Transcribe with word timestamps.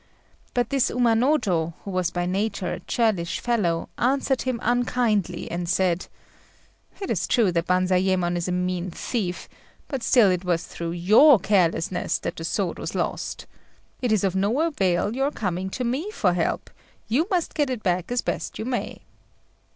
But 0.55 0.71
this 0.71 0.89
Umanojô, 0.89 1.75
who 1.85 1.91
was 1.91 2.09
by 2.09 2.25
nature 2.25 2.73
a 2.73 2.79
churlish 2.79 3.39
fellow, 3.39 3.87
answered 3.99 4.41
him 4.41 4.59
unkindly, 4.63 5.51
and 5.51 5.69
said 5.69 6.07
"It 6.99 7.11
is 7.11 7.27
true 7.27 7.51
that 7.51 7.67
Banzayémon 7.67 8.35
is 8.35 8.47
a 8.47 8.51
mean 8.51 8.89
thief; 8.89 9.47
but 9.87 10.01
still 10.01 10.31
it 10.31 10.43
was 10.43 10.63
through 10.65 10.93
your 10.93 11.37
carelessness 11.39 12.17
that 12.17 12.35
the 12.35 12.43
sword 12.43 12.79
was 12.79 12.95
lost. 12.95 13.45
It 14.01 14.11
is 14.11 14.23
of 14.23 14.35
no 14.35 14.61
avail 14.61 15.15
your 15.15 15.29
coming 15.29 15.69
to 15.69 15.83
me 15.83 16.09
for 16.09 16.33
help: 16.33 16.71
you 17.07 17.27
must 17.29 17.53
get 17.53 17.69
it 17.69 17.83
back 17.83 18.11
as 18.11 18.21
best 18.23 18.57
you 18.57 18.65
may." 18.65 19.03